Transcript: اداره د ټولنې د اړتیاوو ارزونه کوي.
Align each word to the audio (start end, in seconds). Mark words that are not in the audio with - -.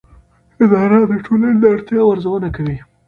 اداره 0.63 0.97
د 1.11 1.13
ټولنې 1.25 1.57
د 1.59 1.65
اړتیاوو 1.73 2.11
ارزونه 2.13 2.47
کوي. 2.55 2.77